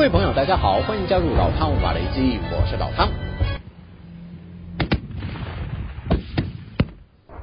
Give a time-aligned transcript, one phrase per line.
[0.00, 3.10] 各位朋友，大家好，欢迎加入老汤瓦雷基，我是老汤。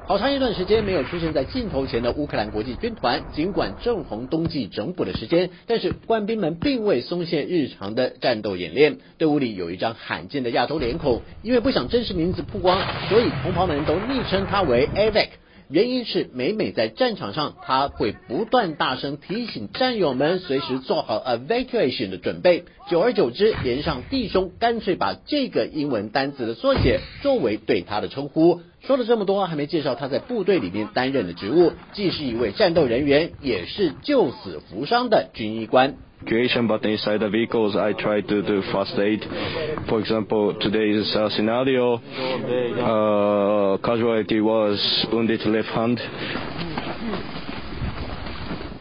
[0.08, 8.96] 好长一段时间没有出现在镜头前的乌克兰国际军团，尽管正逢冬季整补的时间，但是官兵们并未松懈日常的战斗演练。
[9.18, 15.28] 队伍里有一张罕见的亚洲脸孔，因为不想真实名字曝光，所以同袍们都昵称他为 Avek。
[15.70, 22.64] 原因是每每在战场上，他会不断大声提醒战友们随时做好 evacuation 的准备。
[22.88, 28.62] 久而久之，连上弟兄干脆把这个英文单词的缩写作为对他的称呼。
[28.80, 35.96] 说了这么多，还没介绍他在部队里面担任的职务，既是一位战斗人员，也是救死扶伤的军医官。
[36.26, 39.24] Creation, but inside the vehicles, I try to do first aid.
[39.88, 45.98] For example, today's uh, scenario, uh, casualty was wounded left hand.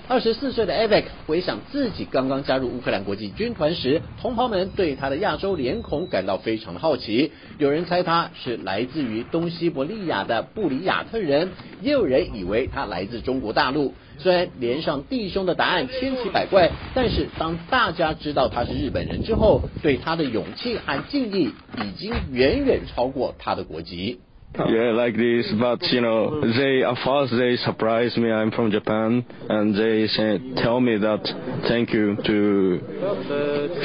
[0.09, 7.33] 二十四岁的 Avek 回想自己刚刚加入乌克兰国际军团时，同袍们对他的亚洲脸孔感到非常的好奇。
[7.57, 13.95] 有人猜他是来自于东西伯利亚的布里亚特人，也有人以为他来自中国大陆。
[14.17, 21.49] 虽然连上弟兄的答案千奇百怪，但是当大家知道他是日本人之后，对他的勇气和敬意
[21.83, 24.21] 已经远远超过他的国籍。
[24.54, 28.30] Yeah, like this, but you know, they at first they surprise me.
[28.30, 31.22] I'm from Japan, and they say, tell me that
[31.68, 32.80] thank you to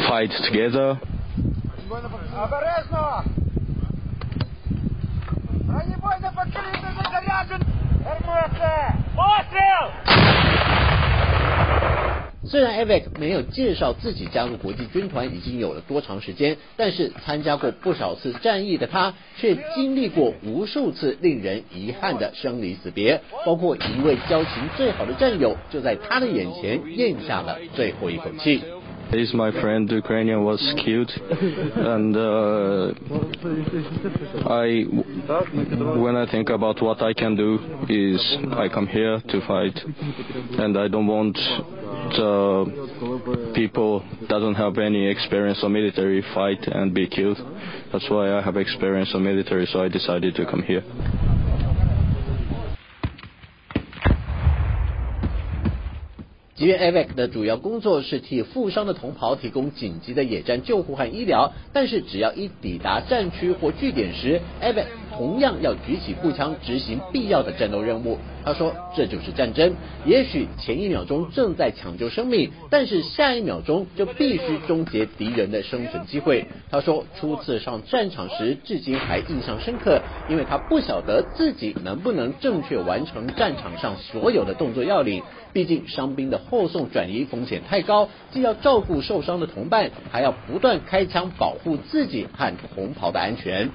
[0.09, 0.99] fight together.
[2.37, 3.23] Обережно!
[12.44, 28.60] 虽然 Avec 没有介绍自己加入国际军团已经有了多长时间，但是参加过不少次战役的他，却经历过无数次令人遗憾的生离死别，包括一位交情最好的战友就在他的眼前咽下了最后一口气。
[29.12, 31.10] His my friend Ukrainian was killed,
[31.76, 32.94] and uh,
[34.48, 34.86] I,
[35.98, 37.58] when I think about what I can do,
[37.90, 38.20] is
[38.56, 39.74] I come here to fight,
[40.56, 41.36] and I don't want
[42.10, 47.38] the people doesn't have any experience of military fight and be killed.
[47.92, 50.82] That's why I have experience of military, so I decided to come here.
[56.54, 64.84] 即便 Avek 的主要工作是替负伤的同袍提供紧急的野战救护和医疗，但是只要一抵达战区或据点时，Avec
[65.16, 68.18] 同样要举起步枪执行必要的战斗任务。
[68.44, 69.72] 他说：“这就是战争。
[70.04, 85.22] 也许前一秒钟正在抢救生命，但是下一秒钟就必须终结敌人的生存机会。”他说：“初次上战场时，至今还印象深刻，因为他不晓得自己能不能正确完成战场上所有的动作要领。
[85.52, 93.70] 毕竟伤兵的后送转移风险太高，既要照顾受伤的同伴，还要不断开枪保护自己和同袍的安全。”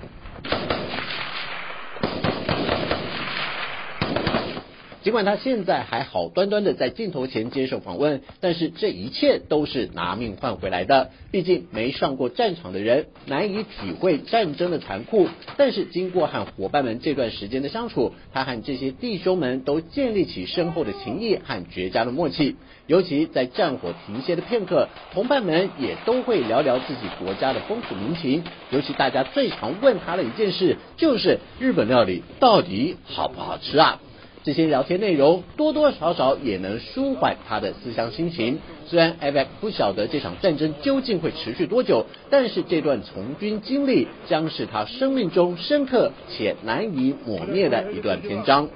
[5.08, 11.12] 尽管他现在还好端端的在镜头前接受访问，但是这一切都是拿命换回来的。
[11.32, 22.58] 毕竟没上过战场的人难以体会战争的残酷，但是经过和伙伴们这段时间的相处，他和这些弟兄们都建立起深厚的情谊和绝佳的默契。
[22.86, 28.44] 尤其在战火停歇的片刻，同伴们也都会聊聊自己国家的风土民情。
[28.72, 34.02] 尤其大家最常问他的一件事，就是日本料理到底好不好吃啊？
[34.48, 38.60] 这些聊天内容多多少少也能舒缓他的思乡心情。
[38.86, 48.70] 虽然 Avek 不晓得这场战争究竟会持续多久，但是这段从军经历将是他生命中深刻且难以抹灭的一段篇章。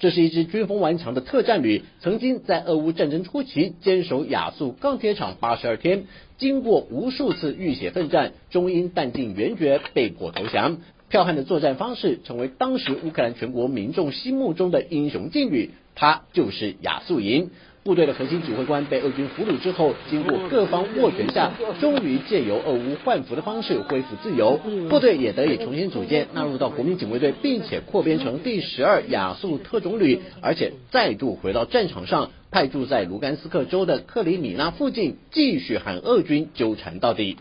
[0.00, 6.04] 这是一支军风顽强的特战旅，曾经在俄乌战争初期坚守亚速钢铁厂八十二天，
[6.38, 10.78] 经过无数次浴血奋战，终因弹尽援绝被迫投降。
[11.10, 17.50] 剽悍的作战方式成为当时乌克兰全国民众心目中的英雄劲旅，他就是亚速营。
[17.82, 21.50] 部队的核心指挥官被俄军俘虏之后，经过各方斡旋下，
[21.80, 24.60] 终于借由俄乌换俘的方式恢复自由。
[24.90, 37.38] 部队也得以重新组建，纳入到国民警卫队，并且扩编成第十二亚速特种旅，而且再度回到战场上，派驻在卢甘斯克州的克里米纳附近，继续和俄军纠缠到底。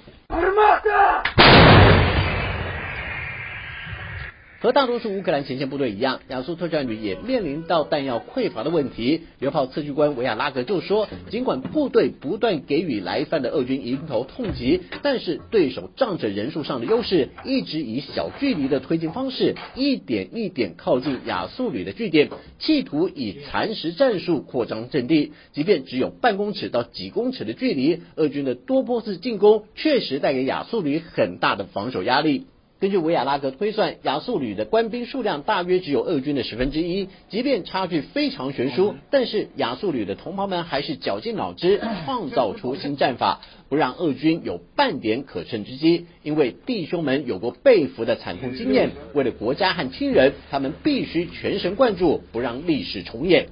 [4.61, 9.21] 和大多数乌克兰前线部队一样，亚速特战旅也面临到弹药匮乏的问题。
[9.39, 22.29] 榴炮测距官维亚拉格就说，尽管部队不断给予来犯的俄军迎头痛击，但是对手仗着人数上的优势，一直以小距离的推进方式，一点一点靠近亚速旅的据点，
[22.59, 25.31] 企图以蚕食战术扩张阵地。
[25.53, 32.47] 即便只有半公尺到几公尺的距离，俄军的多波次进攻确实带给亚速旅很大的防守压力。
[32.80, 37.08] 根据维亚拉格推算，亚速旅的官兵数量大约只有俄军的十分之一。
[37.30, 43.40] 即便差距非常悬殊，但是亚速旅的同胞们还是绞尽脑汁 创造出新战法，
[43.70, 46.06] 不让俄军有半点可乘之机。
[46.22, 53.46] 因为弟兄们有过被俘的惨痛经验，为了国家和亲人，他们必须全神贯注，不让历史重演。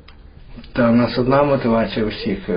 [0.75, 2.51] Та в нас одна мотивація у всіх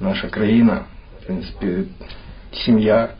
[0.00, 0.84] наша країна,
[1.20, 1.84] в принципі,
[2.52, 3.10] сім'я.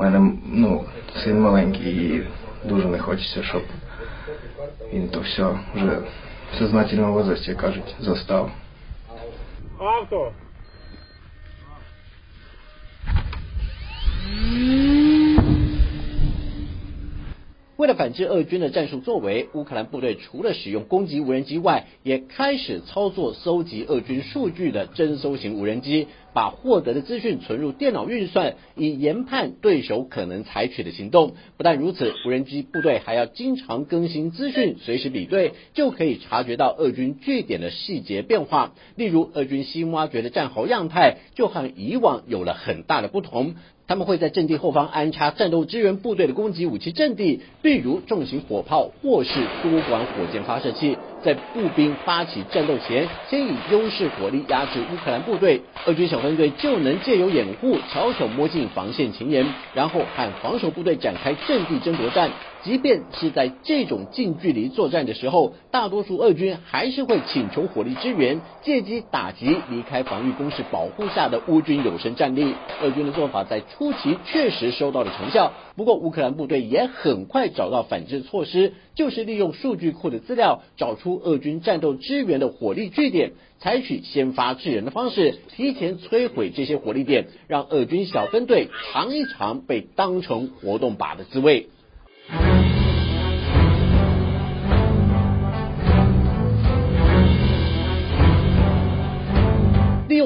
[0.00, 0.84] У мене ну,
[1.24, 2.26] син маленький і
[2.64, 3.62] дуже не хочеться, щоб
[4.92, 5.98] він то все вже
[6.52, 8.50] в сознательному возрасті, як кажуть, застав.
[9.78, 10.32] Авто!
[17.76, 31.33] 为了反制俄军的战术作为，乌克兰部队除了使用攻击无人机外，也开始操作搜集俄军数据的侦搜型无人机， 把获得的资讯存入电脑运算，以研判对手可能采取的行动。
[31.57, 38.73] 不但如此，无人机部队还要经常更新资讯，随时比对，就可以察觉到俄军据点的细节变化。
[38.95, 43.55] 例如，俄军新挖掘的战壕样态就和以往有了很大的不同。
[43.87, 49.31] 他们会在阵地后方安插战斗支援部队的攻击武器阵地，例如重型火炮或是
[49.63, 50.95] 多管火箭发射器。
[51.23, 62.31] 在步兵发起战斗前，先以优势火力压制乌克兰部队，俄军小分队就能借由掩护悄悄摸进防线前沿，然后和防守部队展开阵地争夺战。
[62.63, 72.53] 即便是在这种近距离作战的时候，大多数俄军还是会请求火力支援，借机打击离开防御工事保护下的乌军有生战力。
[72.83, 91.69] 俄军的做法在初期确实收到了成效，不过乌克兰部队也很快找到反制措施，就是利用数据库的资料，找出俄军战斗支援的火力据点，采取先发制人的方式，提前摧毁这些火力点，让俄军小分队尝一尝被当成活动靶的滋味。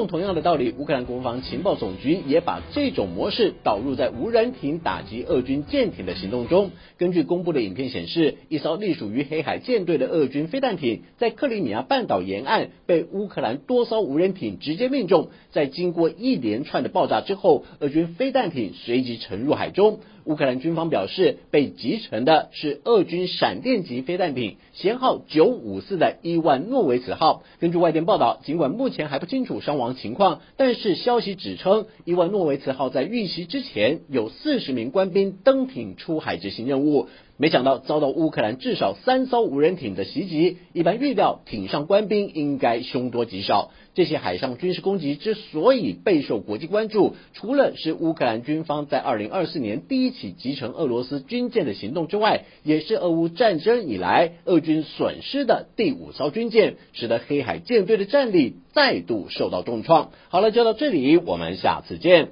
[0.06, 6.72] 同样样的道理，乌克兰国防情报总局也把这种模式导入在无人艇打击俄军舰艇的行动中。
[6.98, 20.00] 根据公布的影片显示，一艘隶属于黑海舰队的俄军飞弹艇在克里米亚半岛沿岸被乌克兰多艘无人艇直接命中，在经过一连串的爆炸之后，俄军飞弹艇随即沉入海中。
[20.24, 27.44] 乌克兰军方表示，被击沉的是俄军闪电级飞弹艇，舷号九五四的伊万诺维茨号。
[27.60, 37.08] 根据外电报道，尽管目前还不清楚伤亡情况，但是消息指称，伊万诺维茨号在遇袭之前有四十名官兵登艇出海执行任务。
[37.38, 43.70] 没想到遭到乌克兰至少三艘无人艇的袭击，一般预料艇上官兵应该凶多吉少。
[43.94, 60.10] 这些海上军事攻击之所以备受国际关注，除了是乌克兰军方在二零二四年第一起击沉俄罗斯军舰的行动之外，也是俄乌战争以来俄军损失的第五艘军舰，使得黑海舰队的战力再度受到重创。
[60.28, 62.28] 好了，就到这里，我们下次见。